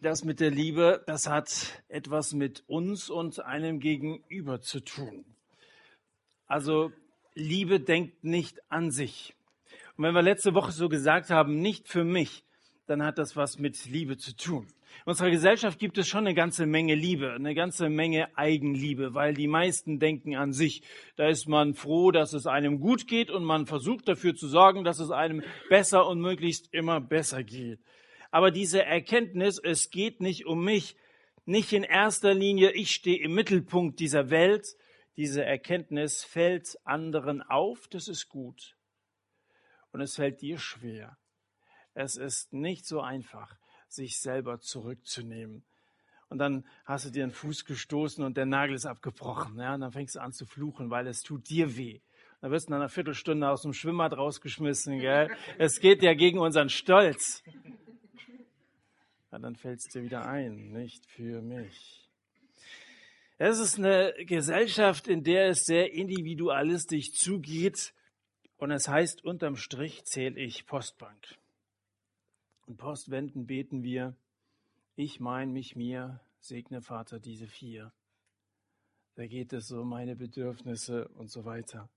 [0.00, 5.24] das mit der Liebe, das hat etwas mit uns und einem Gegenüber zu tun.
[6.46, 6.92] Also
[7.34, 9.34] Liebe denkt nicht an sich.
[9.96, 12.44] Und wenn wir letzte Woche so gesagt haben, nicht für mich,
[12.86, 14.66] dann hat das was mit Liebe zu tun.
[15.04, 19.34] In unserer Gesellschaft gibt es schon eine ganze Menge Liebe, eine ganze Menge Eigenliebe, weil
[19.34, 20.82] die meisten denken an sich.
[21.16, 24.84] Da ist man froh, dass es einem gut geht und man versucht dafür zu sorgen,
[24.84, 27.80] dass es einem besser und möglichst immer besser geht.
[28.30, 30.96] Aber diese Erkenntnis, es geht nicht um mich,
[31.44, 34.66] nicht in erster Linie, ich stehe im Mittelpunkt dieser Welt,
[35.16, 38.76] diese Erkenntnis fällt anderen auf, das ist gut.
[39.90, 41.16] Und es fällt dir schwer.
[41.94, 43.56] Es ist nicht so einfach,
[43.88, 45.64] sich selber zurückzunehmen.
[46.28, 49.58] Und dann hast du dir den Fuß gestoßen und der Nagel ist abgebrochen.
[49.58, 49.74] Ja?
[49.74, 52.00] Und dann fängst du an zu fluchen, weil es tut dir weh.
[52.40, 55.00] Dann wirst du nach einer Viertelstunde aus dem Schwimmbad rausgeschmissen.
[55.00, 55.30] Gell?
[55.56, 57.42] Es geht ja gegen unseren Stolz.
[59.30, 62.08] Ja, dann fällt es dir wieder ein, nicht für mich.
[63.36, 67.94] Es ist eine Gesellschaft, in der es sehr individualistisch zugeht.
[68.56, 71.38] Und es heißt, unterm Strich zähle ich Postbank.
[72.66, 74.16] Und Postwenden beten wir,
[74.96, 77.92] ich mein mich mir, segne Vater diese vier.
[79.14, 81.88] Da geht es um meine Bedürfnisse und so weiter.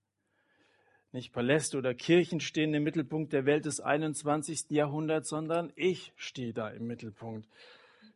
[1.14, 4.70] Nicht Paläste oder Kirchen stehen im Mittelpunkt der Welt des 21.
[4.70, 7.46] Jahrhunderts, sondern ich stehe da im Mittelpunkt.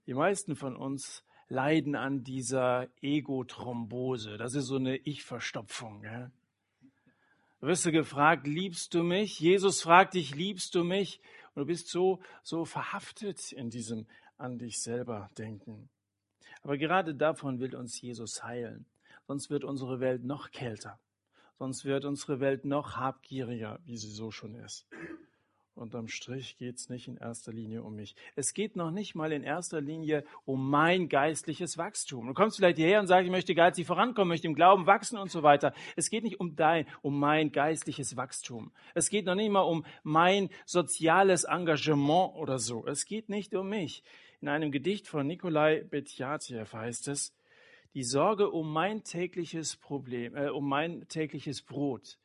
[0.07, 4.39] Die meisten von uns leiden an dieser Ego-Thrombose.
[4.39, 6.07] Das ist so eine Ich-Verstopfung.
[7.61, 9.41] Du wirst du gefragt, liebst du mich?
[9.41, 11.21] Jesus fragt dich, liebst du mich?
[11.55, 14.07] Und du bist so, so verhaftet in diesem
[14.39, 15.91] an dich selber denken.
[16.63, 18.87] Aber gerade davon will uns Jesus heilen.
[19.27, 20.99] Sonst wird unsere Welt noch kälter
[21.59, 24.87] sonst wird unsere Welt noch habgieriger, wie sie so schon ist.
[25.77, 28.17] Unterm Strich geht es nicht in erster Linie um mich.
[28.35, 32.27] Es geht noch nicht mal in erster Linie um mein geistliches Wachstum.
[32.27, 35.31] Du kommst vielleicht hierher und sagst, ich möchte geistig vorankommen, möchte im Glauben wachsen und
[35.31, 35.75] so weiter.
[35.95, 38.73] Es geht nicht um dein, um mein geistliches Wachstum.
[38.95, 42.87] Es geht noch nicht mal um mein soziales Engagement oder so.
[42.87, 44.03] Es geht nicht um mich.
[44.41, 47.35] In einem Gedicht von Nikolai Betjatjew heißt es,
[47.97, 52.19] die Sorge um mein tägliches Problem, äh, um mein tägliches Brot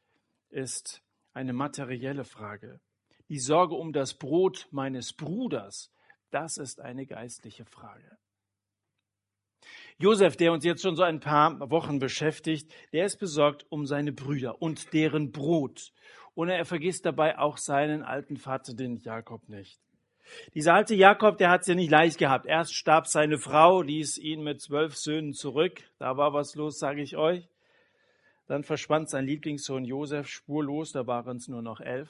[0.49, 1.01] ist
[1.31, 2.81] eine materielle Frage.
[3.29, 5.89] Die Sorge um das Brot meines Bruders,
[6.29, 8.17] das ist eine geistliche Frage.
[9.97, 14.11] Josef, der uns jetzt schon so ein paar Wochen beschäftigt, der ist besorgt um seine
[14.11, 15.93] Brüder und deren Brot.
[16.33, 19.79] Und er vergisst dabei auch seinen alten Vater, den Jakob, nicht.
[20.53, 22.45] Dieser alte Jakob, der hat es ja nicht leicht gehabt.
[22.45, 25.81] Erst starb seine Frau, ließ ihn mit zwölf Söhnen zurück.
[25.99, 27.47] Da war was los, sage ich euch.
[28.47, 32.09] Dann verschwand sein Lieblingssohn Josef spurlos, da waren es nur noch elf.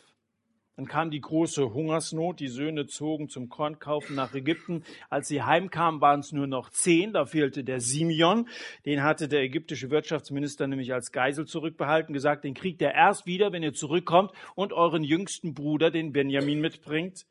[0.77, 4.83] Dann kam die große Hungersnot, die Söhne zogen zum Kornkaufen nach Ägypten.
[5.09, 8.47] Als sie heimkamen, waren es nur noch zehn, da fehlte der Simeon.
[8.85, 13.51] Den hatte der ägyptische Wirtschaftsminister nämlich als Geisel zurückbehalten, gesagt, den kriegt er erst wieder,
[13.51, 17.25] wenn ihr zurückkommt und euren jüngsten Bruder, den Benjamin, mitbringt.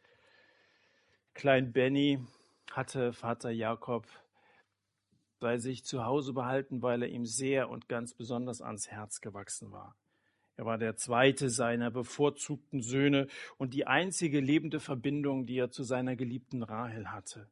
[1.34, 2.18] Klein Benny
[2.72, 4.06] hatte Vater Jakob
[5.40, 9.72] bei sich zu Hause behalten, weil er ihm sehr und ganz besonders ans Herz gewachsen
[9.72, 9.96] war.
[10.56, 15.82] Er war der zweite seiner bevorzugten Söhne und die einzige lebende Verbindung, die er zu
[15.82, 17.48] seiner geliebten Rahel hatte.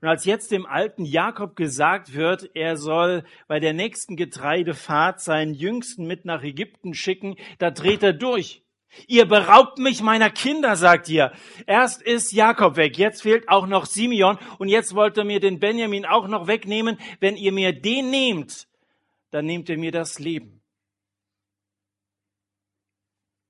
[0.00, 5.54] Und als jetzt dem alten Jakob gesagt wird, er soll bei der nächsten Getreidefahrt seinen
[5.54, 8.64] Jüngsten mit nach Ägypten schicken, da dreht er durch.
[9.06, 11.32] Ihr beraubt mich meiner Kinder, sagt ihr.
[11.66, 15.60] Erst ist Jakob weg, jetzt fehlt auch noch Simeon und jetzt wollt ihr mir den
[15.60, 16.98] Benjamin auch noch wegnehmen.
[17.20, 18.66] Wenn ihr mir den nehmt,
[19.30, 20.62] dann nehmt ihr mir das Leben.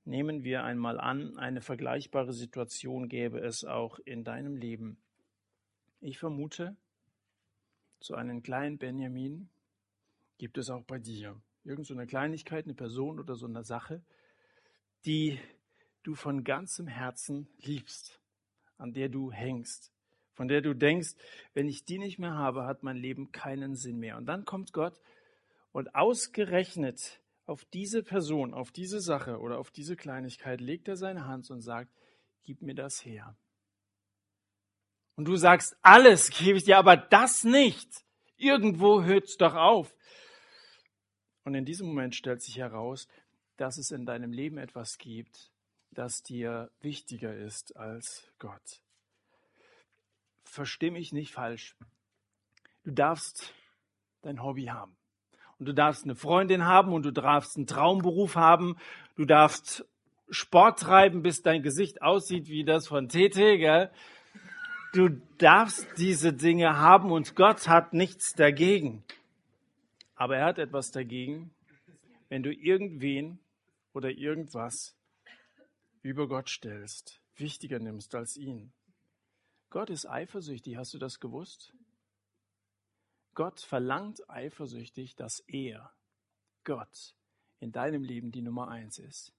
[0.05, 4.99] Nehmen wir einmal an, eine vergleichbare Situation gäbe es auch in deinem Leben.
[6.01, 6.77] Ich vermute,
[8.01, 9.51] so einen kleinen Benjamin
[10.39, 11.41] gibt es auch bei dir.
[11.65, 14.03] Irgend so eine Kleinigkeit, eine Person oder so eine Sache,
[15.05, 15.39] die
[16.03, 18.21] du von ganzem Herzen liebst,
[18.77, 19.93] an der du hängst,
[20.33, 21.15] von der du denkst,
[21.55, 24.17] wenn ich die nicht mehr habe, hat mein Leben keinen Sinn mehr.
[24.17, 25.01] Und dann kommt Gott
[25.73, 31.27] und ausgerechnet auf diese Person, auf diese Sache oder auf diese Kleinigkeit legt er seine
[31.27, 31.91] Hand und sagt,
[32.45, 33.37] gib mir das her.
[35.17, 38.05] Und du sagst, alles gebe ich dir, aber das nicht.
[38.37, 39.93] Irgendwo hört es doch auf.
[41.45, 43.09] Und in diesem Moment stellt sich heraus,
[43.59, 45.51] dass es in deinem Leben etwas gibt,
[45.91, 48.81] das dir wichtiger ist als Gott.
[50.45, 51.77] Versteh mich nicht falsch.
[52.85, 53.53] Du darfst
[54.23, 54.97] dein Hobby haben.
[55.59, 58.77] Und du darfst eine Freundin haben und du darfst einen Traumberuf haben.
[59.17, 59.85] Du darfst
[60.31, 63.91] Sport treiben, bis dein Gesicht aussieht wie das von TT, gell?
[64.93, 65.09] Du
[65.39, 69.05] darfst diese Dinge haben und Gott hat nichts dagegen.
[70.15, 71.51] Aber er hat etwas dagegen,
[72.29, 73.41] wenn du irgendwen
[73.93, 74.97] oder irgendwas
[76.03, 78.73] über Gott stellst, wichtiger nimmst als ihn.
[79.71, 81.75] Gott ist eifersüchtig, hast du das gewusst?
[83.35, 85.93] Gott verlangt eifersüchtig, dass er,
[86.65, 87.15] Gott,
[87.61, 89.33] in deinem Leben die Nummer eins ist.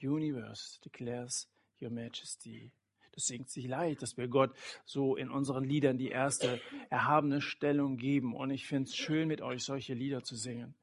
[0.00, 1.48] Universe declares
[1.80, 2.72] your majesty.
[3.12, 7.96] Das singt sich leicht, dass wir Gott so in unseren Liedern die erste erhabene Stellung
[7.96, 8.34] geben.
[8.34, 10.74] Und ich finde es schön, mit euch solche Lieder zu singen.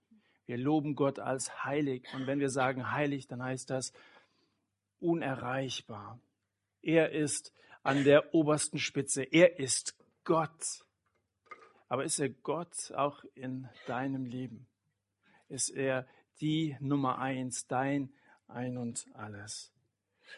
[0.45, 2.07] Wir loben Gott als heilig.
[2.13, 3.93] Und wenn wir sagen heilig, dann heißt das
[4.99, 6.19] unerreichbar.
[6.81, 7.53] Er ist
[7.83, 9.23] an der obersten Spitze.
[9.23, 10.85] Er ist Gott.
[11.87, 14.67] Aber ist er Gott auch in deinem Leben?
[15.49, 16.07] Ist er
[16.39, 18.13] die Nummer eins, dein
[18.47, 19.73] Ein und alles?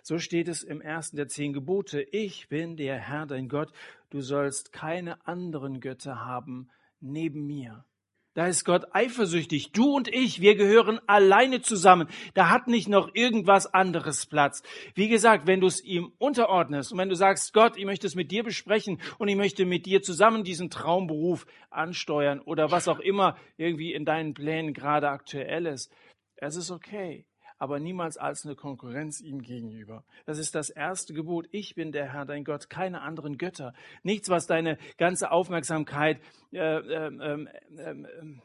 [0.01, 2.01] So steht es im ersten der zehn Gebote.
[2.01, 3.71] Ich bin der Herr, dein Gott.
[4.09, 6.69] Du sollst keine anderen Götter haben
[6.99, 7.85] neben mir.
[8.33, 9.73] Da ist Gott eifersüchtig.
[9.73, 12.07] Du und ich, wir gehören alleine zusammen.
[12.33, 14.63] Da hat nicht noch irgendwas anderes Platz.
[14.95, 18.15] Wie gesagt, wenn du es ihm unterordnest und wenn du sagst, Gott, ich möchte es
[18.15, 22.99] mit dir besprechen und ich möchte mit dir zusammen diesen Traumberuf ansteuern oder was auch
[22.99, 25.91] immer irgendwie in deinen Plänen gerade aktuell ist,
[26.35, 27.25] es ist okay
[27.63, 30.03] aber niemals als eine Konkurrenz ihm gegenüber.
[30.25, 31.47] Das ist das erste Gebot.
[31.51, 33.73] Ich bin der Herr, dein Gott, keine anderen Götter.
[34.03, 36.19] Nichts, was deine ganze Aufmerksamkeit,
[36.51, 38.37] äh, äh, äh,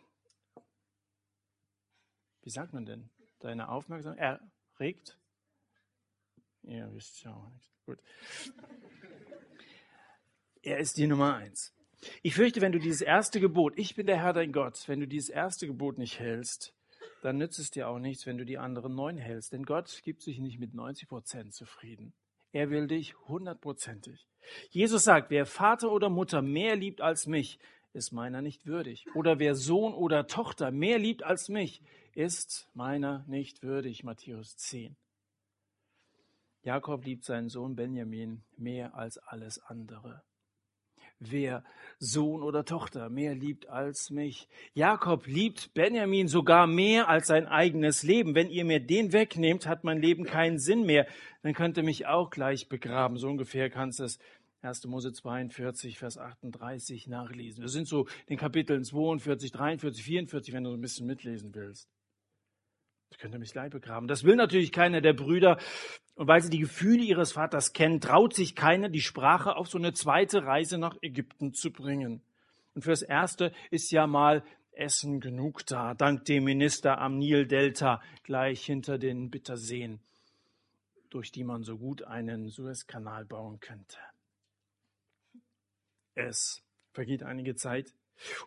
[2.42, 3.10] wie sagt man denn,
[3.40, 4.40] deine Aufmerksamkeit
[4.78, 5.18] erregt?
[6.62, 7.72] Ihr wisst ja auch nichts.
[7.86, 7.98] Gut.
[10.62, 11.74] Er ist die Nummer eins.
[12.22, 15.08] Ich fürchte, wenn du dieses erste Gebot, ich bin der Herr dein Gott, wenn du
[15.08, 16.77] dieses erste Gebot nicht hältst,
[17.22, 19.52] dann nützt es dir auch nichts, wenn du die anderen neun hältst.
[19.52, 22.12] Denn Gott gibt sich nicht mit 90 Prozent zufrieden.
[22.52, 24.26] Er will dich hundertprozentig.
[24.70, 27.58] Jesus sagt, wer Vater oder Mutter mehr liebt als mich,
[27.92, 29.06] ist meiner nicht würdig.
[29.14, 31.82] Oder wer Sohn oder Tochter mehr liebt als mich,
[32.14, 34.04] ist meiner nicht würdig.
[34.04, 34.96] Matthäus 10.
[36.62, 40.22] Jakob liebt seinen Sohn Benjamin mehr als alles andere
[41.20, 41.64] wer
[41.98, 44.48] Sohn oder Tochter mehr liebt als mich.
[44.74, 48.34] Jakob liebt Benjamin sogar mehr als sein eigenes Leben.
[48.34, 51.06] Wenn ihr mir den wegnehmt, hat mein Leben keinen Sinn mehr.
[51.42, 53.16] Dann könnt ihr mich auch gleich begraben.
[53.16, 54.18] So ungefähr kannst du es
[54.62, 54.86] 1.
[54.86, 57.62] Mose 42, Vers 38 nachlesen.
[57.62, 61.54] Wir sind so in den Kapiteln 42, 43, 44, wenn du so ein bisschen mitlesen
[61.54, 61.88] willst.
[63.10, 64.08] Ich könnte mich gleich begraben.
[64.08, 65.58] Das will natürlich keiner der Brüder.
[66.14, 69.78] Und weil sie die Gefühle ihres Vaters kennen, traut sich keiner, die Sprache auf so
[69.78, 72.22] eine zweite Reise nach Ägypten zu bringen.
[72.74, 78.64] Und fürs Erste ist ja mal Essen genug da, dank dem Minister am Nildelta, gleich
[78.64, 80.00] hinter den Bitterseen,
[81.10, 83.98] durch die man so gut einen Suezkanal bauen könnte.
[86.14, 86.62] Es
[86.92, 87.92] vergeht einige Zeit.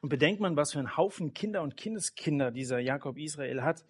[0.01, 3.85] Und bedenkt man, was für ein Haufen Kinder und Kindeskinder dieser Jakob Israel hat,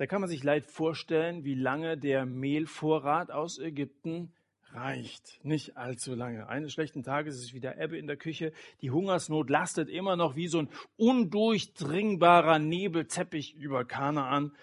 [0.00, 4.32] da kann man sich leicht vorstellen, wie lange der Mehlvorrat aus Ägypten
[4.72, 5.44] reicht.
[5.44, 6.48] Nicht allzu lange.
[6.48, 8.54] Eines schlechten Tages ist wieder Ebbe in der Küche.
[8.80, 14.56] Die Hungersnot lastet immer noch wie so ein undurchdringbarer Nebelteppich über Kanaan.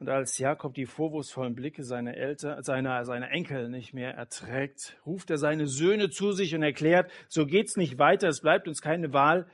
[0.00, 5.30] Und als Jakob die vorwurfsvollen Blicke seiner, Eltern, seiner, seiner Enkel nicht mehr erträgt, ruft
[5.30, 9.12] er seine Söhne zu sich und erklärt, so geht's nicht weiter, es bleibt uns keine
[9.12, 9.46] Wahl.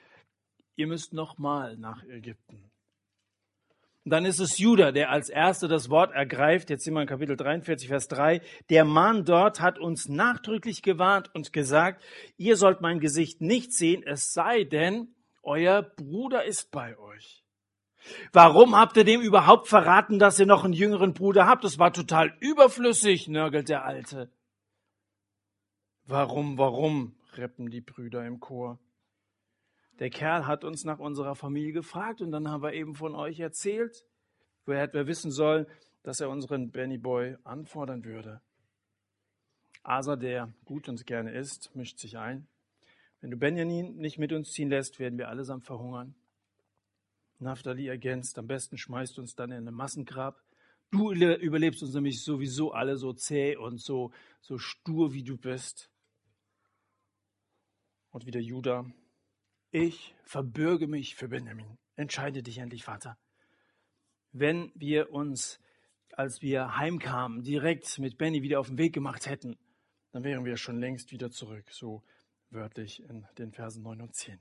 [0.75, 2.70] Ihr müsst nochmal nach Ägypten.
[4.11, 6.69] Dann ist es Judah, der als Erster das Wort ergreift.
[6.69, 8.41] Jetzt sind wir in Kapitel 43, Vers 3.
[8.69, 12.03] Der Mann dort hat uns nachdrücklich gewarnt und gesagt,
[12.37, 17.45] ihr sollt mein Gesicht nicht sehen, es sei denn, euer Bruder ist bei euch.
[18.33, 21.63] Warum habt ihr dem überhaupt verraten, dass ihr noch einen jüngeren Bruder habt?
[21.63, 24.33] Das war total überflüssig, nörgelt der Alte.
[26.07, 28.81] Warum, warum, reppen die Brüder im Chor.
[30.01, 33.39] Der Kerl hat uns nach unserer Familie gefragt und dann haben wir eben von euch
[33.39, 34.05] erzählt.
[34.65, 35.67] Woher hätten wir wissen sollen,
[36.03, 38.41] dass er unseren Benny Boy anfordern würde?
[39.83, 42.49] Asa, der gut und gerne isst, mischt sich ein.
[43.21, 46.15] Wenn du Benjamin nicht mit uns ziehen lässt, werden wir allesamt verhungern.
[47.39, 50.43] Naphtali ergänzt, am besten schmeißt uns dann in ein Massengrab.
[50.91, 55.91] Du überlebst uns nämlich sowieso alle so zäh und so, so stur, wie du bist.
[58.11, 58.91] Und wieder Judah,
[59.71, 61.79] ich verbürge mich für Benjamin.
[61.97, 63.19] Entscheide dich endlich, Vater.
[64.33, 65.61] Wenn wir uns,
[66.13, 69.59] als wir heimkamen, direkt mit Benny wieder auf den Weg gemacht hätten,
[70.13, 72.03] dann wären wir schon längst wieder zurück, so
[72.51, 74.41] wörtlich in den Versen 9 und 10.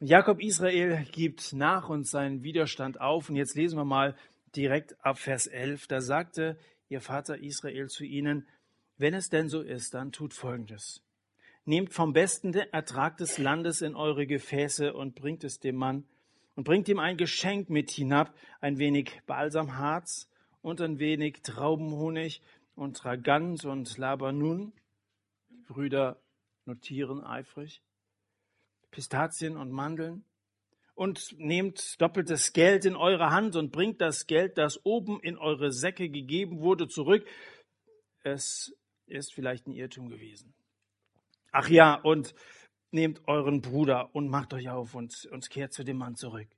[0.00, 3.28] Und Jakob Israel gibt nach und seinen Widerstand auf.
[3.28, 4.16] Und jetzt lesen wir mal
[4.54, 5.86] direkt ab Vers 11.
[5.86, 6.58] Da sagte
[6.88, 8.48] ihr Vater Israel zu ihnen,
[8.96, 11.02] Wenn es denn so ist, dann tut Folgendes.
[11.66, 16.04] Nehmt vom besten Ertrag des Landes in eure Gefäße und bringt es dem Mann
[16.56, 20.28] und bringt ihm ein Geschenk mit hinab, ein wenig Balsamharz
[20.60, 22.42] und ein wenig Traubenhonig
[22.74, 24.72] und Tragant und Labanun.
[25.66, 26.20] Brüder
[26.66, 27.80] notieren eifrig.
[28.90, 30.24] Pistazien und Mandeln.
[30.94, 35.72] Und nehmt doppeltes Geld in eure Hand und bringt das Geld, das oben in eure
[35.72, 37.26] Säcke gegeben wurde, zurück.
[38.22, 38.72] Es
[39.06, 40.54] ist vielleicht ein Irrtum gewesen.
[41.56, 42.34] Ach ja, und
[42.90, 46.48] nehmt euren Bruder und macht euch auf und, und kehrt zu dem Mann zurück.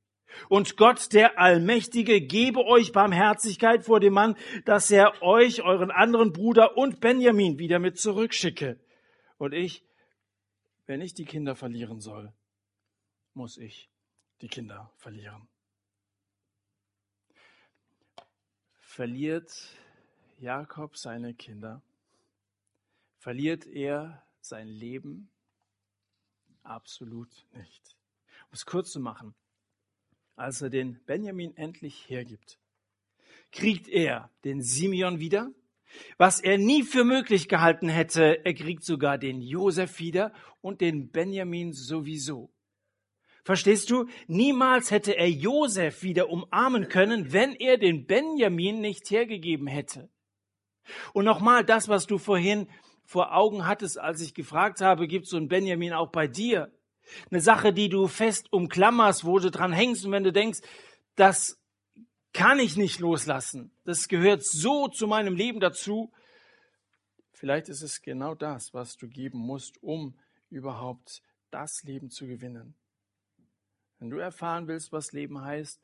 [0.49, 6.33] Und Gott, der Allmächtige, gebe euch Barmherzigkeit vor dem Mann, dass er euch, euren anderen
[6.33, 8.81] Bruder und Benjamin wieder mit zurückschicke.
[9.37, 9.85] Und ich,
[10.87, 12.33] wenn ich die Kinder verlieren soll,
[13.35, 13.91] muss ich
[14.41, 15.47] die Kinder verlieren.
[18.81, 19.53] Verliert
[20.39, 21.83] Jakob seine Kinder?
[23.19, 25.31] Verliert er sein Leben?
[26.63, 27.97] Absolut nicht.
[28.49, 29.35] Um es kurz zu machen,
[30.35, 32.59] als er den Benjamin endlich hergibt,
[33.53, 35.51] kriegt er den Simeon wieder,
[36.19, 38.45] was er nie für möglich gehalten hätte.
[38.45, 42.53] Er kriegt sogar den Josef wieder und den Benjamin sowieso.
[43.45, 44.09] Verstehst du?
[44.27, 50.11] Niemals hätte er Josef wieder umarmen können, wenn er den Benjamin nicht hergegeben hätte.
[51.13, 52.69] Und nochmal das, was du vorhin
[53.07, 56.71] vor Augen hattest, als ich gefragt habe, gibt so ein Benjamin auch bei dir?
[57.31, 60.61] Eine Sache, die du fest umklammerst, wo du dran hängst und wenn du denkst,
[61.15, 61.59] das
[62.33, 63.71] kann ich nicht loslassen.
[63.85, 66.13] Das gehört so zu meinem Leben dazu.
[67.33, 70.19] Vielleicht ist es genau das, was du geben musst, um
[70.51, 72.75] überhaupt das Leben zu gewinnen.
[73.99, 75.81] Wenn du erfahren willst, was Leben heißt,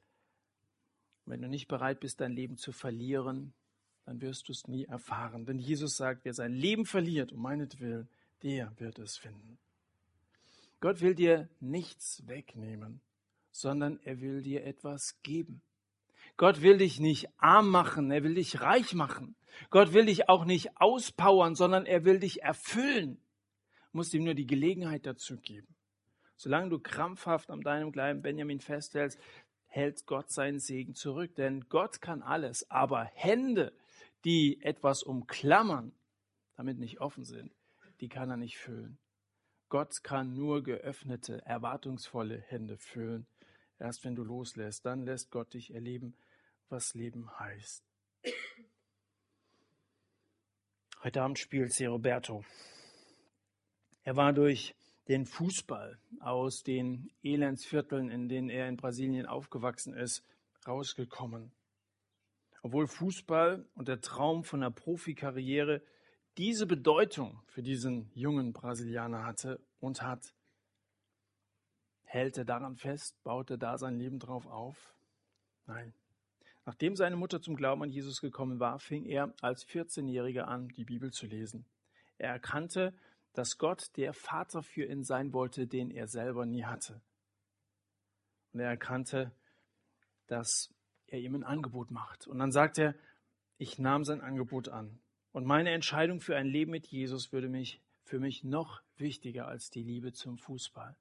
[1.24, 3.54] wenn du nicht bereit bist, dein Leben zu verlieren,
[4.04, 5.44] dann wirst du es nie erfahren.
[5.46, 8.08] Denn Jesus sagt, wer sein Leben verliert, um meinetwillen,
[8.42, 9.58] der wird es finden.
[10.80, 13.00] Gott will dir nichts wegnehmen,
[13.52, 15.62] sondern er will dir etwas geben.
[16.36, 19.36] Gott will dich nicht arm machen, er will dich reich machen.
[19.70, 23.16] Gott will dich auch nicht auspowern, sondern er will dich erfüllen.
[23.92, 25.68] Du musst ihm nur die Gelegenheit dazu geben.
[26.36, 29.20] Solange du krampfhaft an deinem kleinen Benjamin festhältst,
[29.66, 31.34] hält Gott seinen Segen zurück.
[31.36, 33.72] Denn Gott kann alles, aber Hände,
[34.24, 35.92] die etwas umklammern,
[36.56, 37.52] damit nicht offen sind,
[38.00, 38.98] die kann er nicht füllen.
[39.68, 43.26] Gott kann nur geöffnete, erwartungsvolle Hände füllen.
[43.78, 46.14] Erst wenn du loslässt, dann lässt Gott dich erleben,
[46.68, 47.82] was Leben heißt.
[51.02, 51.86] Heute Abend spielt C.
[51.86, 52.44] Roberto.
[54.04, 54.74] Er war durch
[55.08, 60.22] den Fußball aus den Elendsvierteln, in denen er in Brasilien aufgewachsen ist,
[60.66, 61.50] rausgekommen.
[62.62, 65.82] Obwohl Fußball und der Traum von einer Profikarriere
[66.38, 70.32] diese Bedeutung für diesen jungen Brasilianer hatte und hat,
[72.04, 74.94] hält er daran fest, baut er da sein Leben drauf auf?
[75.66, 75.92] Nein.
[76.64, 80.84] Nachdem seine Mutter zum Glauben an Jesus gekommen war, fing er als 14-Jähriger an, die
[80.84, 81.66] Bibel zu lesen.
[82.18, 82.94] Er erkannte,
[83.32, 87.02] dass Gott der Vater für ihn sein wollte, den er selber nie hatte.
[88.52, 89.32] Und er erkannte,
[90.28, 90.72] dass
[91.12, 92.26] er ihm ein Angebot macht.
[92.26, 92.94] Und dann sagt er,
[93.58, 94.98] ich nahm sein Angebot an.
[95.30, 99.70] Und meine Entscheidung für ein Leben mit Jesus würde mich für mich noch wichtiger als
[99.70, 100.96] die Liebe zum Fußball.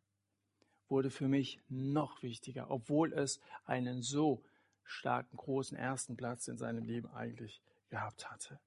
[0.90, 4.44] Wurde für mich noch wichtiger, obwohl es einen so
[4.84, 8.60] starken, großen ersten Platz in seinem Leben eigentlich gehabt hatte.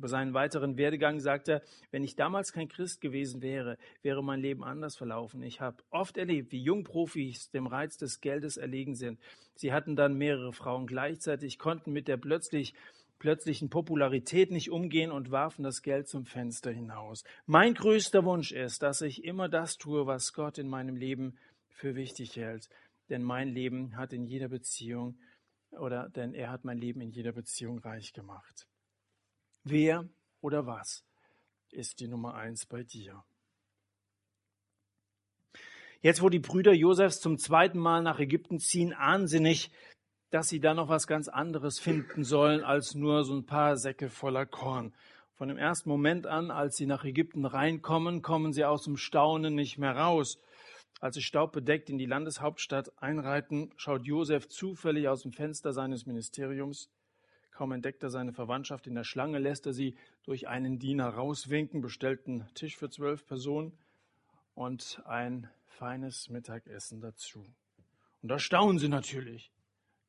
[0.00, 4.40] Über seinen weiteren Werdegang sagt er, wenn ich damals kein Christ gewesen wäre, wäre mein
[4.40, 5.42] Leben anders verlaufen.
[5.42, 9.20] Ich habe oft erlebt, wie Jungprofis dem Reiz des Geldes erlegen sind.
[9.56, 12.72] Sie hatten dann mehrere Frauen gleichzeitig, konnten mit der plötzlich
[13.18, 17.22] plötzlichen Popularität nicht umgehen und warfen das Geld zum Fenster hinaus.
[17.44, 21.36] Mein größter Wunsch ist, dass ich immer das tue, was Gott in meinem Leben
[21.68, 22.70] für wichtig hält.
[23.10, 25.18] Denn mein Leben hat in jeder Beziehung
[25.72, 28.66] oder denn er hat mein Leben in jeder Beziehung reich gemacht.
[29.64, 30.08] Wer
[30.40, 31.04] oder was
[31.70, 33.22] ist die Nummer eins bei dir?
[36.00, 39.28] Jetzt, wo die Brüder Josefs zum zweiten Mal nach Ägypten ziehen, ahnen
[40.30, 44.08] dass sie da noch was ganz anderes finden sollen als nur so ein paar Säcke
[44.08, 44.94] voller Korn.
[45.34, 49.54] Von dem ersten Moment an, als sie nach Ägypten reinkommen, kommen sie aus dem Staunen
[49.54, 50.38] nicht mehr raus.
[51.00, 56.88] Als sie staubbedeckt in die Landeshauptstadt einreiten, schaut Josef zufällig aus dem Fenster seines Ministeriums
[57.60, 61.82] Kaum entdeckt er seine Verwandtschaft in der Schlange, lässt er sie durch einen Diener rauswinken,
[61.82, 63.76] bestellt einen Tisch für zwölf Personen
[64.54, 67.44] und ein feines Mittagessen dazu.
[68.22, 69.52] Und da staunen sie natürlich.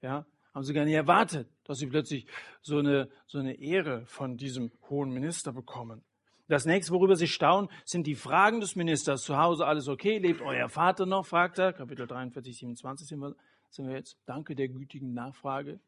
[0.02, 2.26] Ja, Haben sie gar nicht erwartet, dass sie plötzlich
[2.62, 6.06] so eine, so eine Ehre von diesem hohen Minister bekommen.
[6.48, 9.24] Das nächste, worüber sie staunen, sind die Fragen des Ministers.
[9.24, 10.20] Zu Hause alles okay?
[10.20, 11.26] Lebt euer Vater noch?
[11.26, 11.74] fragt er.
[11.74, 13.36] Kapitel 43, 27 sind wir,
[13.70, 14.18] sind wir jetzt.
[14.26, 15.82] Danke der gütigen Nachfrage.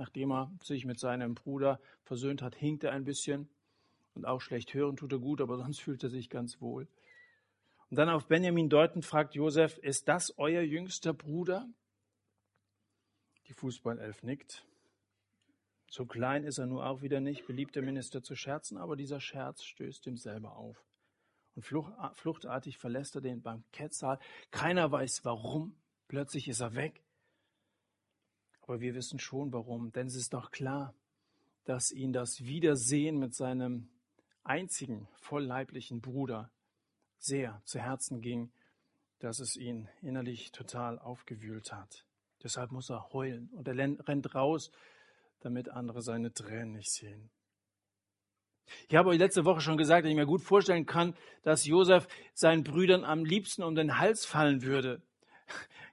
[0.00, 3.50] Nachdem er sich mit seinem Bruder versöhnt hat, hinkt er ein bisschen.
[4.14, 6.88] Und auch schlecht hören tut er gut, aber sonst fühlt er sich ganz wohl.
[7.90, 11.68] Und dann auf Benjamin deutend fragt Josef, ist das euer jüngster Bruder?
[13.48, 14.64] Die Fußballelf nickt.
[15.90, 19.20] So klein ist er nur auch wieder nicht, beliebt der Minister zu scherzen, aber dieser
[19.20, 20.82] Scherz stößt ihm selber auf.
[21.56, 24.18] Und fluchtartig verlässt er den Bankettsaal.
[24.50, 25.76] Keiner weiß warum.
[26.08, 27.02] Plötzlich ist er weg.
[28.70, 30.94] Aber wir wissen schon warum, denn es ist doch klar,
[31.64, 33.88] dass ihn das Wiedersehen mit seinem
[34.44, 36.52] einzigen vollleiblichen Bruder
[37.18, 38.52] sehr zu Herzen ging,
[39.18, 42.06] dass es ihn innerlich total aufgewühlt hat.
[42.44, 44.70] Deshalb muss er heulen und er rennt raus,
[45.40, 47.28] damit andere seine Tränen nicht sehen.
[48.88, 52.06] Ich habe euch letzte Woche schon gesagt, dass ich mir gut vorstellen kann, dass Josef
[52.34, 55.02] seinen Brüdern am liebsten um den Hals fallen würde.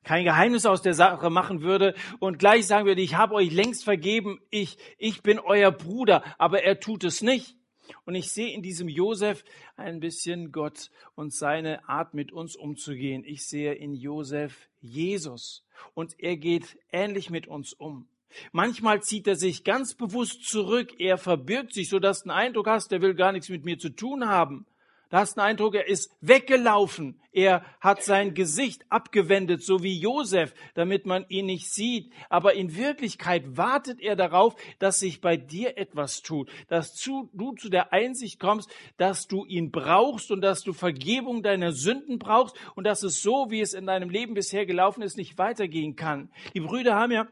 [0.03, 3.83] Kein Geheimnis aus der Sache machen würde und gleich sagen würde, ich habe euch längst
[3.83, 7.57] vergeben, ich, ich bin euer Bruder, aber er tut es nicht.
[8.05, 9.43] Und ich sehe in diesem Josef
[9.75, 13.23] ein bisschen Gott und seine Art mit uns umzugehen.
[13.25, 18.07] Ich sehe in Josef Jesus und er geht ähnlich mit uns um.
[18.51, 22.91] Manchmal zieht er sich ganz bewusst zurück, er verbirgt sich, sodass du einen Eindruck hast,
[22.91, 24.65] der will gar nichts mit mir zu tun haben.
[25.09, 27.19] Da hast du einen Eindruck, er ist weggelaufen.
[27.31, 32.11] Er hat sein Gesicht abgewendet, so wie Josef, damit man ihn nicht sieht.
[32.29, 37.69] Aber in Wirklichkeit wartet er darauf, dass sich bei dir etwas tut, dass du zu
[37.69, 42.83] der Einsicht kommst, dass du ihn brauchst und dass du Vergebung deiner Sünden brauchst und
[42.83, 46.29] dass es so, wie es in deinem Leben bisher gelaufen ist, nicht weitergehen kann.
[46.53, 47.27] Die Brüder haben ja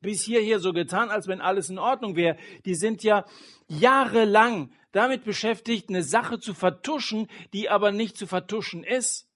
[0.00, 2.36] bis hierher so getan, als wenn alles in Ordnung wäre.
[2.64, 3.24] Die sind ja
[3.68, 9.28] jahrelang damit beschäftigt, eine Sache zu vertuschen, die aber nicht zu vertuschen ist.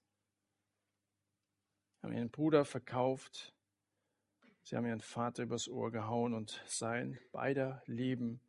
[2.03, 3.53] Haben ihren Bruder verkauft,
[4.63, 8.41] sie haben ihren Vater übers Ohr gehauen und sein beider Leben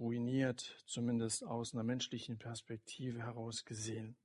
[0.00, 4.16] ruiniert, zumindest aus einer menschlichen Perspektive heraus gesehen.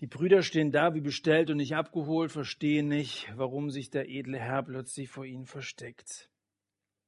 [0.00, 4.38] Die Brüder stehen da wie bestellt und nicht abgeholt, verstehen nicht, warum sich der edle
[4.38, 6.30] Herr plötzlich vor ihnen versteckt.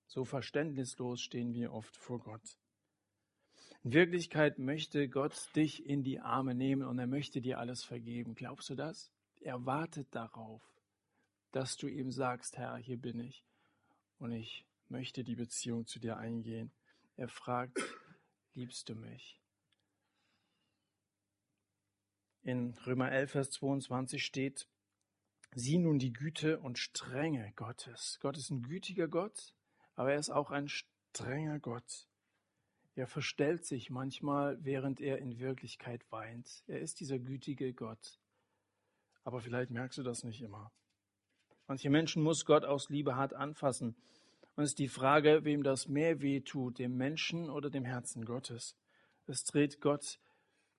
[0.06, 2.58] So verständnislos stehen wir oft vor Gott.
[3.82, 8.34] In Wirklichkeit möchte Gott dich in die Arme nehmen und er möchte dir alles vergeben.
[8.34, 9.12] Glaubst du das?
[9.40, 10.62] Er wartet darauf,
[11.52, 13.44] dass du ihm sagst, Herr, hier bin ich
[14.18, 16.72] und ich möchte die Beziehung zu dir eingehen.
[17.16, 17.78] Er fragt,
[18.54, 19.40] liebst du mich?
[22.42, 24.68] In Römer 11, Vers 22 steht,
[25.54, 28.18] sieh nun die Güte und Strenge Gottes.
[28.20, 29.54] Gott ist ein gütiger Gott,
[29.96, 32.06] aber er ist auch ein strenger Gott.
[32.94, 36.62] Er verstellt sich manchmal, während er in Wirklichkeit weint.
[36.66, 38.18] Er ist dieser gütige Gott.
[39.24, 40.70] Aber vielleicht merkst du das nicht immer.
[41.66, 43.96] Manche Menschen muss Gott aus Liebe hart anfassen.
[44.54, 48.24] Und es ist die Frage, wem das mehr weh tut, dem Menschen oder dem Herzen
[48.24, 48.76] Gottes.
[49.26, 50.18] Es dreht Gott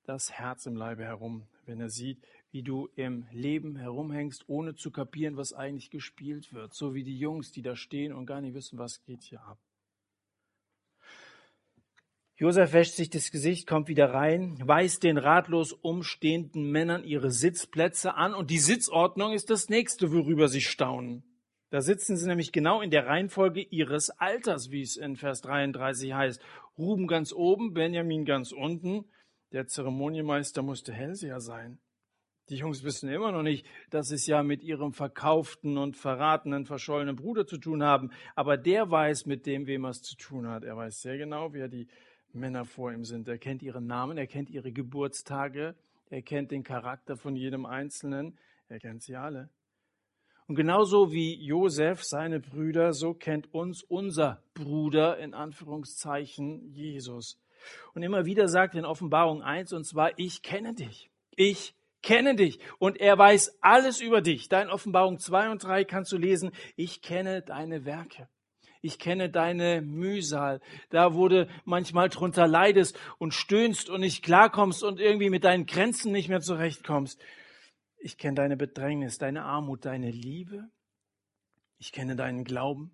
[0.04, 4.92] das Herz im Leibe herum, wenn er sieht, wie du im Leben herumhängst, ohne zu
[4.92, 6.74] kapieren, was eigentlich gespielt wird.
[6.74, 9.60] So wie die Jungs, die da stehen und gar nicht wissen, was geht hier ab.
[12.40, 18.14] Josef wäscht sich das Gesicht, kommt wieder rein, weist den ratlos umstehenden Männern ihre Sitzplätze
[18.14, 21.24] an und die Sitzordnung ist das nächste, worüber sie staunen.
[21.72, 26.14] Da sitzen sie nämlich genau in der Reihenfolge ihres Alters, wie es in Vers 33
[26.14, 26.42] heißt.
[26.78, 29.06] Ruben ganz oben, Benjamin ganz unten.
[29.52, 31.80] Der Zeremonienmeister musste Hellseher sein.
[32.50, 36.66] Die Jungs wissen immer noch nicht, dass sie es ja mit ihrem verkauften und verratenen,
[36.66, 38.12] verschollenen Bruder zu tun haben.
[38.36, 40.64] Aber der weiß, mit dem, wem er es zu tun hat.
[40.64, 41.88] Er weiß sehr genau, wer die
[42.32, 43.28] Männer vor ihm sind.
[43.28, 45.76] Er kennt ihren Namen, er kennt ihre Geburtstage,
[46.10, 48.38] er kennt den Charakter von jedem Einzelnen,
[48.70, 49.50] er kennt sie alle.
[50.48, 57.38] Und genauso wie Josef seine Brüder, so kennt uns unser Bruder in Anführungszeichen Jesus.
[57.94, 61.10] Und immer wieder sagt er in Offenbarung 1, und zwar, ich kenne dich.
[61.36, 62.60] Ich kenne dich.
[62.80, 64.50] Und er weiß alles über dich.
[64.50, 68.30] Da in Offenbarung 2 und 3 kannst du lesen, ich kenne deine Werke.
[68.82, 70.62] Ich kenne deine Mühsal.
[70.90, 76.12] Da, du manchmal drunter leidest und stöhnst und nicht klarkommst und irgendwie mit deinen Grenzen
[76.12, 77.20] nicht mehr zurechtkommst.
[77.98, 80.70] Ich kenne deine Bedrängnis, deine Armut, deine Liebe.
[81.80, 82.92] Ich kenne deinen Glauben.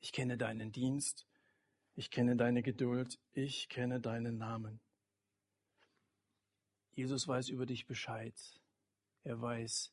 [0.00, 1.26] Ich kenne deinen Dienst.
[2.00, 4.80] Ich kenne deine Geduld, ich kenne deinen Namen.
[7.00, 8.34] Jesus weiß über dich Bescheid.
[9.24, 9.90] Er weiß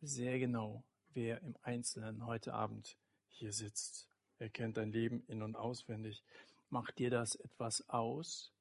[0.00, 0.82] sehr genau,
[1.14, 2.96] wer im Einzelnen heute Abend
[3.28, 4.08] hier sitzt.
[4.40, 6.24] Er kennt dein Leben in und auswendig.
[6.68, 8.52] Macht dir das etwas aus?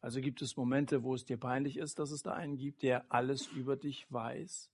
[0.00, 3.04] Also gibt es Momente, wo es dir peinlich ist, dass es da einen gibt, der
[3.12, 4.68] alles über dich weiß?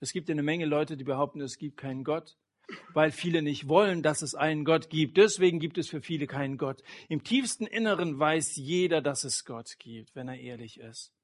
[0.00, 2.36] Es gibt eine Menge Leute, die behaupten, es gibt keinen Gott,
[2.92, 5.16] weil viele nicht wollen, dass es einen Gott gibt.
[5.16, 6.82] Deswegen gibt es für viele keinen Gott.
[7.08, 11.14] Im tiefsten Inneren weiß jeder, dass es Gott gibt, wenn er ehrlich ist.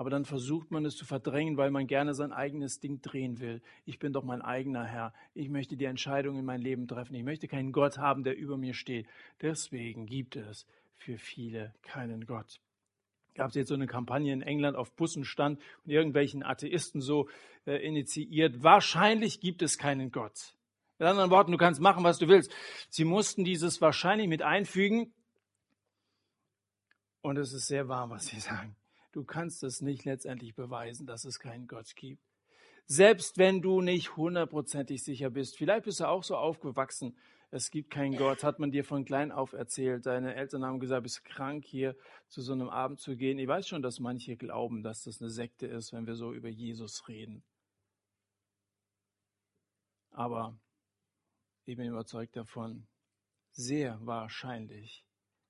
[0.00, 3.60] Aber dann versucht man es zu verdrängen, weil man gerne sein eigenes Ding drehen will.
[3.84, 5.12] Ich bin doch mein eigener Herr.
[5.34, 7.14] Ich möchte die Entscheidung in mein Leben treffen.
[7.16, 9.06] Ich möchte keinen Gott haben, der über mir steht.
[9.42, 12.62] Deswegen gibt es für viele keinen Gott.
[13.34, 17.28] Gab es jetzt so eine Kampagne in England auf Bussen stand und irgendwelchen Atheisten so
[17.66, 18.62] äh, initiiert.
[18.62, 20.56] Wahrscheinlich gibt es keinen Gott.
[20.98, 22.50] Mit anderen Worten, du kannst machen, was du willst.
[22.88, 25.12] Sie mussten dieses wahrscheinlich mit einfügen.
[27.20, 28.76] Und es ist sehr wahr, was sie sagen.
[29.12, 32.22] Du kannst es nicht letztendlich beweisen, dass es keinen Gott gibt.
[32.86, 37.16] Selbst wenn du nicht hundertprozentig sicher bist, vielleicht bist du auch so aufgewachsen,
[37.52, 40.06] es gibt keinen Gott, hat man dir von klein auf erzählt.
[40.06, 41.96] Deine Eltern haben gesagt, bist krank hier
[42.28, 43.40] zu so einem Abend zu gehen.
[43.40, 46.48] Ich weiß schon, dass manche glauben, dass das eine Sekte ist, wenn wir so über
[46.48, 47.42] Jesus reden.
[50.12, 50.56] Aber
[51.64, 52.86] ich bin überzeugt davon,
[53.50, 55.04] sehr wahrscheinlich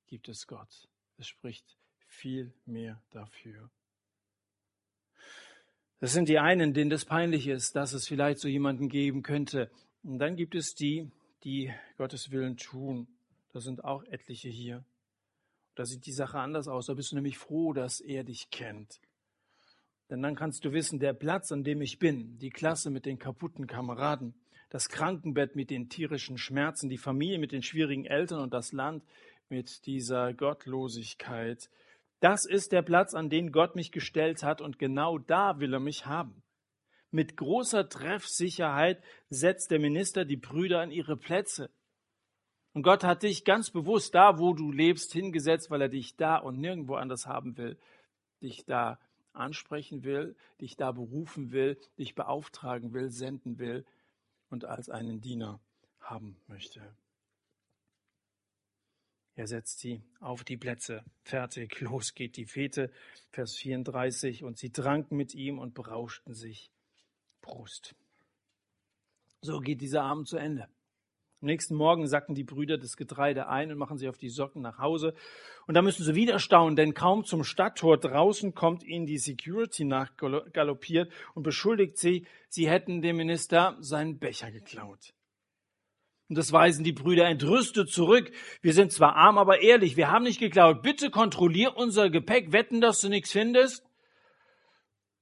[0.07, 0.89] gibt es Gott.
[1.19, 1.80] Es spricht
[2.11, 3.71] viel mehr dafür.
[6.01, 9.71] Das sind die einen, denen das peinlich ist, dass es vielleicht so jemanden geben könnte.
[10.03, 11.11] Und dann gibt es die,
[11.45, 13.07] die Gottes Willen tun.
[13.53, 14.85] Da sind auch etliche hier.
[15.75, 16.87] Da sieht die Sache anders aus.
[16.87, 19.01] Da bist du nämlich froh, dass er dich kennt.
[20.09, 23.19] Denn dann kannst du wissen, der Platz, an dem ich bin, die Klasse mit den
[23.19, 24.35] kaputten Kameraden,
[24.71, 29.05] das Krankenbett mit den tierischen Schmerzen, die Familie mit den schwierigen Eltern und das Land
[29.49, 31.71] mit dieser Gottlosigkeit,
[32.21, 35.81] das ist der Platz, an den Gott mich gestellt hat und genau da will er
[35.81, 36.43] mich haben.
[37.11, 41.71] Mit großer Treffsicherheit setzt der Minister die Brüder an ihre Plätze.
[42.73, 46.37] Und Gott hat dich ganz bewusst da, wo du lebst, hingesetzt, weil er dich da
[46.37, 47.77] und nirgendwo anders haben will,
[48.43, 49.01] dich da
[49.33, 53.85] ansprechen will, dich da berufen will, dich beauftragen will, senden will
[54.51, 55.61] und als einen Diener
[56.01, 56.81] haben möchte.
[59.41, 61.03] Er setzt sie auf die Plätze.
[61.23, 62.91] Fertig, los geht die Fete.
[63.31, 64.45] Vers 34.
[64.45, 66.71] Und sie tranken mit ihm und berauschten sich.
[67.41, 67.95] Prost.
[69.41, 70.65] So geht dieser Abend zu Ende.
[70.65, 74.61] Am nächsten Morgen sacken die Brüder das Getreide ein und machen sich auf die Socken
[74.61, 75.15] nach Hause.
[75.67, 79.87] Und da müssen sie wieder staunen, denn kaum zum Stadttor draußen kommt ihnen die Security
[79.87, 85.15] nachgaloppiert und beschuldigt sie, sie hätten dem Minister seinen Becher geklaut.
[86.31, 88.31] Und das weisen die Brüder entrüstet zurück.
[88.63, 89.97] Wir sind zwar arm, aber ehrlich.
[89.97, 90.81] Wir haben nicht geklaut.
[90.81, 92.53] Bitte kontrollier unser Gepäck.
[92.53, 93.85] Wetten, dass du nichts findest.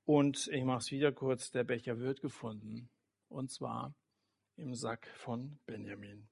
[0.05, 1.51] Und ich mache es wieder kurz.
[1.51, 2.91] Der Becher wird gefunden.
[3.29, 3.95] Und zwar
[4.57, 6.29] im Sack von Benjamin.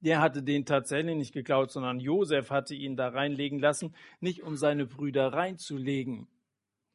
[0.00, 4.56] Der hatte den tatsächlich nicht geklaut, sondern Josef hatte ihn da reinlegen lassen, nicht um
[4.56, 6.28] seine Brüder reinzulegen.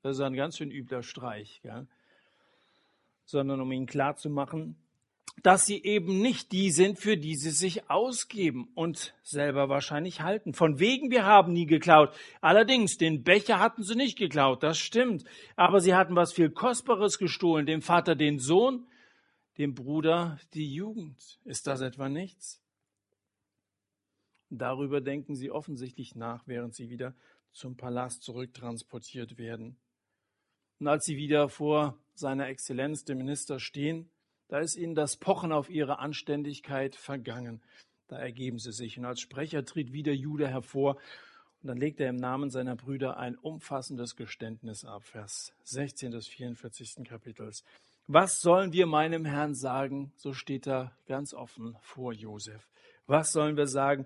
[0.02, 1.88] Das ist ein ganz schön übler Streich, gell?
[3.26, 4.78] sondern um ihnen klarzumachen,
[5.44, 10.54] dass sie eben nicht die sind, für die sie sich ausgeben und selber wahrscheinlich halten.
[10.54, 12.14] Von wegen, wir haben nie geklaut.
[12.42, 15.24] Allerdings, den Becher hatten sie nicht geklaut, das stimmt.
[15.56, 18.86] Aber sie hatten was viel Kostbares gestohlen, dem Vater den Sohn,
[19.58, 21.40] dem Bruder die Jugend.
[21.44, 22.62] Ist das etwa nichts?
[24.50, 27.16] Darüber denken sie offensichtlich nach, während sie wieder
[27.54, 29.78] zum Palast zurücktransportiert werden.
[30.80, 34.10] Und als sie wieder vor seiner Exzellenz, dem Minister, stehen,
[34.52, 37.62] da ist ihnen das Pochen auf ihre Anständigkeit vergangen.
[38.10, 38.98] Da ergeben sie sich.
[39.00, 40.98] Und als Sprecher tritt wieder Judah hervor.
[41.62, 45.06] Und dann legt er im Namen seiner Brüder ein umfassendes Geständnis ab.
[45.06, 47.06] Vers 16 des 44.
[47.06, 47.64] Kapitels.
[48.08, 50.12] Was sollen wir meinem Herrn sagen?
[50.18, 52.68] So steht er ganz offen vor Josef.
[53.08, 54.06] Was sollen wir sagen?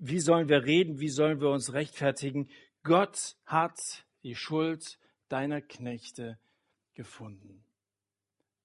[0.00, 0.98] Wie sollen wir reden?
[0.98, 2.48] Wie sollen wir uns rechtfertigen?
[2.82, 3.78] Gott hat
[4.24, 6.36] die Schuld deiner Knechte
[6.94, 7.62] gefunden.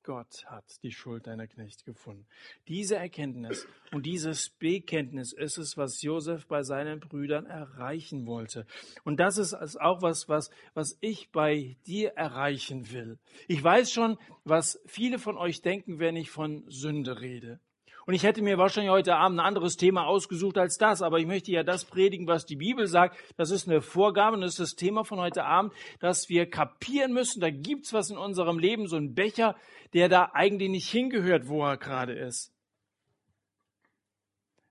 [0.04, 2.26] Gott hat die Schuld deiner Knechte gefunden.
[2.68, 8.66] Diese Erkenntnis und dieses Bekenntnis ist es, was Josef bei seinen Brüdern erreichen wollte.
[9.04, 13.18] Und das ist auch was, was, was ich bei dir erreichen will.
[13.48, 17.60] Ich weiß schon, was viele von euch denken, wenn ich von Sünde rede.
[18.06, 21.26] Und ich hätte mir wahrscheinlich heute Abend ein anderes Thema ausgesucht als das, aber ich
[21.26, 23.18] möchte ja das predigen, was die Bibel sagt.
[23.38, 27.14] Das ist eine Vorgabe und das ist das Thema von heute Abend, dass wir kapieren
[27.14, 29.56] müssen, da gibt's was in unserem Leben, so ein Becher,
[29.94, 32.52] der da eigentlich nicht hingehört, wo er gerade ist.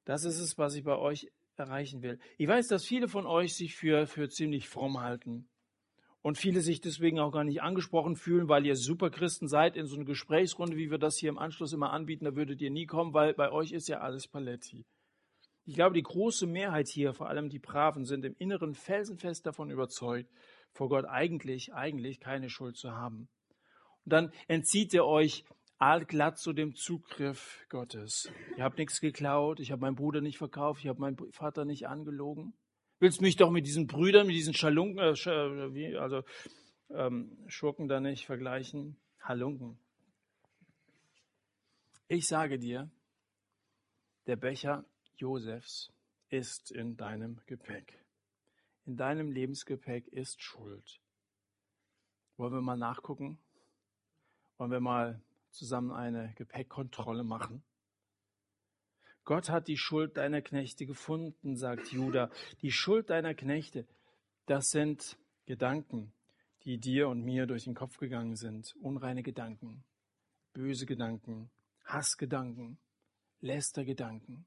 [0.05, 2.19] Das ist es, was ich bei euch erreichen will.
[2.39, 5.49] Ich weiß, dass viele von euch sich für, für ziemlich fromm halten
[6.23, 9.97] und viele sich deswegen auch gar nicht angesprochen fühlen, weil ihr Superchristen seid in so
[9.97, 13.13] eine Gesprächsrunde, wie wir das hier im Anschluss immer anbieten, da würdet ihr nie kommen,
[13.13, 14.87] weil bei euch ist ja alles Paletti.
[15.65, 19.71] Ich glaube, die große Mehrheit hier, vor allem die Braven, sind im Inneren felsenfest davon
[19.71, 20.31] überzeugt,
[20.73, 23.29] vor Gott eigentlich, eigentlich keine Schuld zu haben.
[24.05, 25.45] Und dann entzieht er euch
[25.79, 28.31] allglatt zu dem Zugriff Gottes.
[28.57, 31.87] Ihr habt nichts geklaut, ich habe meinen Bruder nicht verkauft, ich habe meinen Vater nicht
[31.87, 32.55] angelogen.
[33.03, 36.23] Willst mich doch mit diesen Brüdern, mit diesen Schalunken, äh, äh, also
[36.89, 38.97] ähm, Schurken da nicht vergleichen?
[39.21, 39.77] Halunken.
[42.07, 42.89] Ich sage dir,
[44.29, 44.85] der Becher
[45.17, 45.93] Josefs
[46.29, 47.99] ist in deinem Gepäck.
[48.87, 51.01] In deinem Lebensgepäck ist Schuld.
[52.37, 53.37] Wollen wir mal nachgucken?
[54.59, 57.65] Wollen wir mal zusammen eine Gepäckkontrolle machen?
[59.25, 62.31] Gott hat die Schuld deiner Knechte gefunden, sagt Judah.
[62.61, 63.87] Die Schuld deiner Knechte,
[64.47, 66.13] das sind Gedanken,
[66.65, 68.75] die dir und mir durch den Kopf gegangen sind.
[68.81, 69.85] Unreine Gedanken,
[70.53, 71.51] böse Gedanken,
[71.85, 72.79] Hassgedanken,
[73.41, 74.45] Lästergedanken.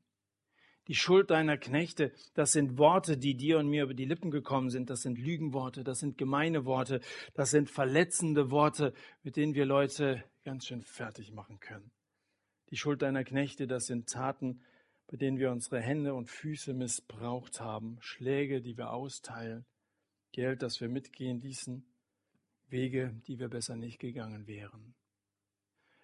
[0.88, 4.70] Die Schuld deiner Knechte, das sind Worte, die dir und mir über die Lippen gekommen
[4.70, 4.90] sind.
[4.90, 7.02] Das sind Lügenworte, das sind gemeine Worte,
[7.34, 11.95] das sind verletzende Worte, mit denen wir Leute ganz schön fertig machen können.
[12.70, 14.62] Die Schuld deiner Knechte, das sind Taten,
[15.08, 19.66] bei denen wir unsere Hände und Füße missbraucht haben, Schläge, die wir austeilen,
[20.32, 21.86] Geld, das wir mitgehen ließen,
[22.70, 24.96] Wege, die wir besser nicht gegangen wären.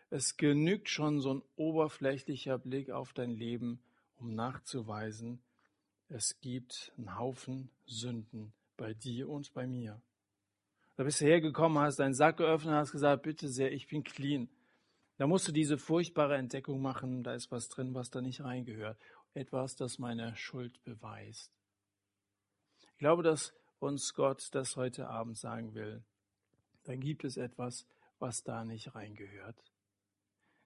[0.10, 3.82] Es genügt schon so ein oberflächlicher Blick auf dein Leben,
[4.17, 5.41] um nachzuweisen,
[6.10, 10.02] es gibt einen Haufen Sünden bei dir und bei mir.
[10.97, 14.50] Da bist du hergekommen, hast deinen Sack geöffnet hast gesagt, bitte sehr, ich bin clean.
[15.21, 18.97] Da musst du diese furchtbare Entdeckung machen, da ist was drin, was da nicht reingehört.
[19.36, 21.51] Etwas, das meine Schuld beweist.
[22.93, 26.03] Ich glaube, dass uns Gott das heute Abend sagen will.
[26.86, 27.86] Da gibt es etwas,
[28.17, 29.63] was da nicht reingehört.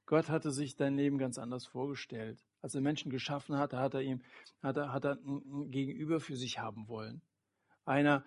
[0.06, 2.42] Gott hatte sich dein Leben ganz anders vorgestellt.
[2.62, 4.22] Als er Menschen geschaffen hat, hat er ihm,
[4.64, 7.22] hat er, hat er ein Gegenüber für sich haben wollen.
[7.84, 8.24] Einer,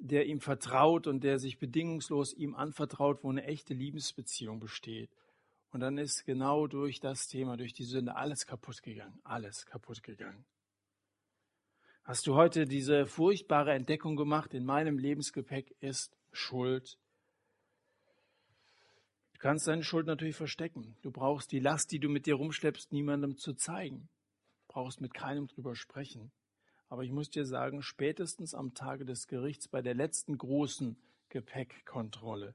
[0.00, 5.10] der ihm vertraut und der sich bedingungslos ihm anvertraut, wo eine echte Liebesbeziehung besteht.
[5.72, 9.18] Und dann ist genau durch das Thema, durch die Sünde alles kaputt gegangen.
[9.24, 10.44] Alles kaputt gegangen.
[12.04, 14.52] Hast du heute diese furchtbare Entdeckung gemacht?
[14.52, 16.98] In meinem Lebensgepäck ist Schuld.
[19.32, 20.94] Du kannst deine Schuld natürlich verstecken.
[21.00, 24.10] Du brauchst die Last, die du mit dir rumschleppst, niemandem zu zeigen.
[24.66, 26.32] Du brauchst mit keinem drüber sprechen.
[26.90, 30.98] Aber ich muss dir sagen, spätestens am Tage des Gerichts bei der letzten großen
[31.30, 32.54] Gepäckkontrolle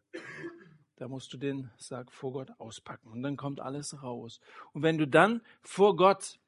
[0.97, 4.39] da musst du den Sack vor Gott auspacken und dann kommt alles raus.
[4.73, 6.39] Und wenn du dann vor Gott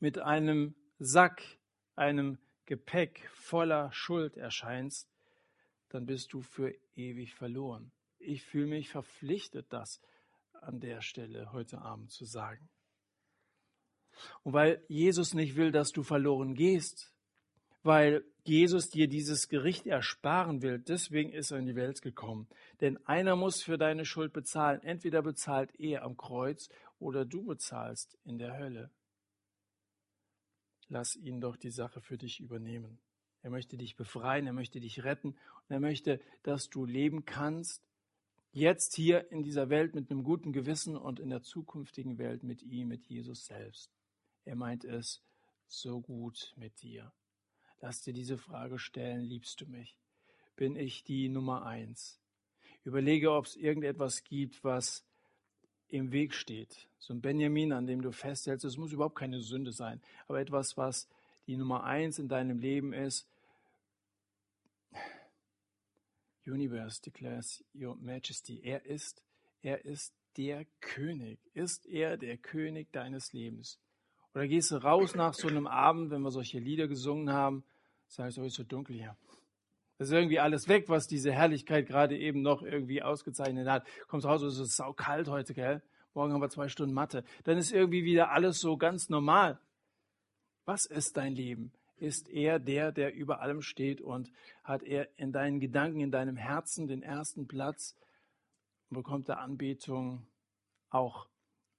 [0.00, 1.42] mit einem Sack,
[1.94, 5.08] einem Gepäck voller Schuld erscheinst,
[5.90, 7.92] dann bist du für ewig verloren.
[8.18, 10.00] Ich fühle mich verpflichtet, das
[10.52, 12.68] an der Stelle heute Abend zu sagen.
[14.42, 17.12] Und weil Jesus nicht will, dass du verloren gehst,
[17.82, 20.78] weil Jesus dir dieses Gericht ersparen will.
[20.78, 22.48] Deswegen ist er in die Welt gekommen.
[22.80, 24.82] Denn einer muss für deine Schuld bezahlen.
[24.82, 28.90] Entweder bezahlt er am Kreuz oder du bezahlst in der Hölle.
[30.88, 32.98] Lass ihn doch die Sache für dich übernehmen.
[33.42, 37.82] Er möchte dich befreien, er möchte dich retten und er möchte, dass du leben kannst,
[38.52, 42.62] jetzt hier in dieser Welt mit einem guten Gewissen und in der zukünftigen Welt mit
[42.62, 43.92] ihm, mit Jesus selbst.
[44.44, 45.22] Er meint es
[45.66, 47.12] so gut mit dir.
[47.80, 49.96] Lass dir diese Frage stellen, liebst du mich?
[50.56, 52.18] Bin ich die Nummer eins?
[52.84, 55.04] Überlege, ob es irgendetwas gibt, was
[55.88, 56.88] im Weg steht.
[56.98, 60.76] So ein Benjamin, an dem du festhältst, es muss überhaupt keine Sünde sein, aber etwas,
[60.76, 61.08] was
[61.46, 63.28] die Nummer eins in deinem Leben ist.
[66.46, 68.60] Universe declares your majesty.
[68.62, 69.22] Er ist,
[69.62, 71.38] er ist der König.
[71.54, 73.78] Ist er der König deines Lebens?
[74.34, 77.64] Oder gehst du raus nach so einem Abend, wenn wir solche Lieder gesungen haben,
[78.06, 79.16] sagst du, oh, ist so dunkel hier.
[79.98, 83.86] Das ist irgendwie alles weg, was diese Herrlichkeit gerade eben noch irgendwie ausgezeichnet hat.
[84.06, 85.82] Kommst raus, es ist saukalt heute, gell?
[86.14, 87.24] Morgen haben wir zwei Stunden Mathe.
[87.44, 89.58] Dann ist irgendwie wieder alles so ganz normal.
[90.64, 91.72] Was ist dein Leben?
[91.96, 94.30] Ist er der, der über allem steht und
[94.62, 97.96] hat er in deinen Gedanken, in deinem Herzen den ersten Platz
[98.88, 100.28] und bekommt er Anbetung
[100.90, 101.28] auch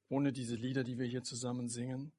[0.10, 2.12] ohne diese Lieder, die wir hier zusammen singen?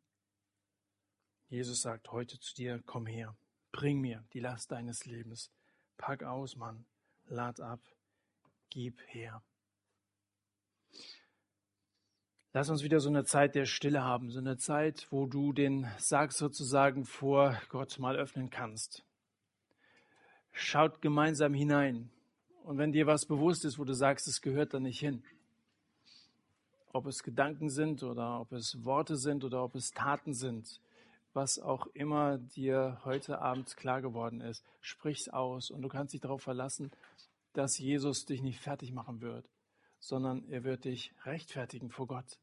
[1.51, 3.37] Jesus sagt heute zu dir, komm her,
[3.73, 5.51] bring mir die Last deines Lebens.
[5.97, 6.85] Pack aus, Mann,
[7.27, 7.81] lad ab,
[8.71, 9.43] gib her.
[12.53, 15.89] Lass uns wieder so eine Zeit der Stille haben, so eine Zeit, wo du den
[15.99, 19.05] Sarg sozusagen vor Gott mal öffnen kannst.
[20.53, 22.11] schaut gemeinsam hinein.
[22.63, 25.25] Und wenn dir was bewusst ist, wo du sagst, es gehört da nicht hin,
[26.93, 30.81] ob es Gedanken sind oder ob es Worte sind oder ob es Taten sind,
[31.33, 36.21] was auch immer dir heute Abend klar geworden ist, sprich's aus und du kannst dich
[36.21, 36.91] darauf verlassen,
[37.53, 39.49] dass Jesus dich nicht fertig machen wird,
[39.99, 42.39] sondern er wird dich rechtfertigen vor Gott.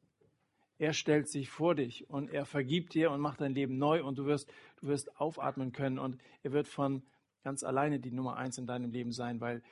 [0.79, 4.17] Er stellt sich vor dich und er vergibt dir und macht dein Leben neu und
[4.17, 7.03] du wirst, du wirst aufatmen können und er wird von
[7.43, 9.63] ganz alleine die Nummer eins in deinem Leben sein, weil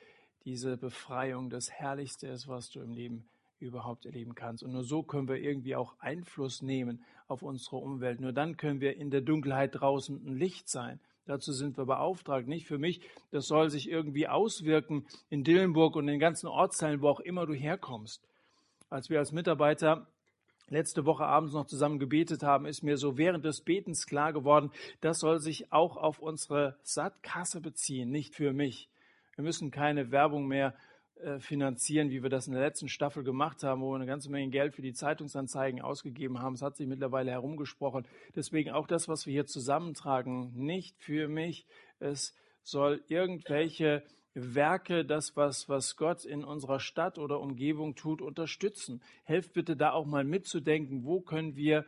[0.44, 4.62] diese Befreiung das Herrlichste ist, was du im Leben überhaupt erleben kannst.
[4.62, 8.20] Und nur so können wir irgendwie auch Einfluss nehmen auf unsere Umwelt.
[8.20, 11.00] Nur dann können wir in der Dunkelheit draußen ein Licht sein.
[11.26, 13.00] Dazu sind wir beauftragt, nicht für mich.
[13.32, 17.46] Das soll sich irgendwie auswirken in Dillenburg und in den ganzen Ortsteilen, wo auch immer
[17.46, 18.22] du herkommst.
[18.90, 20.06] Als wir als Mitarbeiter
[20.68, 24.70] letzte Woche abends noch zusammen gebetet haben, ist mir so während des Betens klar geworden,
[25.00, 28.88] das soll sich auch auf unsere Sattkasse beziehen, nicht für mich.
[29.34, 30.74] Wir müssen keine Werbung mehr
[31.38, 34.50] finanzieren, wie wir das in der letzten Staffel gemacht haben, wo wir eine ganze Menge
[34.50, 36.54] Geld für die Zeitungsanzeigen ausgegeben haben.
[36.54, 38.06] Es hat sich mittlerweile herumgesprochen.
[38.34, 41.66] Deswegen auch das, was wir hier zusammentragen, nicht für mich.
[42.00, 44.02] Es soll irgendwelche
[44.34, 49.02] Werke, das, was, was Gott in unserer Stadt oder Umgebung tut, unterstützen.
[49.24, 51.86] Helft bitte da auch mal mitzudenken, wo können wir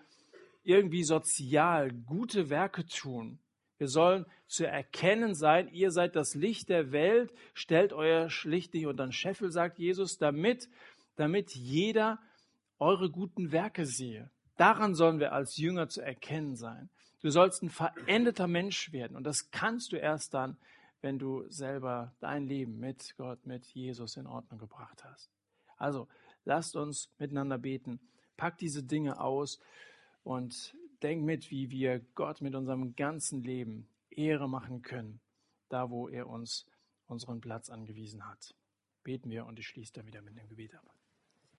[0.65, 3.39] irgendwie sozial gute Werke tun.
[3.79, 8.87] Wir sollen zu erkennen sein, ihr seid das Licht der Welt, stellt euer Licht nicht
[8.87, 10.69] unter den Scheffel, sagt Jesus, damit,
[11.17, 12.19] damit jeder
[12.79, 14.31] eure guten Werke sehe.
[14.57, 16.91] Daran sollen wir als Jünger zu erkennen sein.
[17.21, 20.57] Du sollst ein veränderter Mensch werden und das kannst du erst dann,
[21.01, 25.31] wenn du selber dein Leben mit Gott, mit Jesus in Ordnung gebracht hast.
[25.77, 26.09] Also
[26.45, 28.01] lasst uns miteinander beten.
[28.37, 29.61] Pack diese Dinge aus
[30.25, 35.21] und denk mit, wie wir Gott mit unserem ganzen Leben Ehre machen können,
[35.69, 36.67] da wo er uns
[37.07, 38.55] unseren Platz angewiesen hat.
[39.03, 40.98] Beten wir und ich schließe dann wieder mit dem Gebet ab.